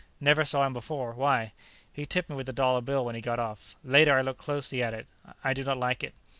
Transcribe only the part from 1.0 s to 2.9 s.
Why?" "He tipped me with a dollar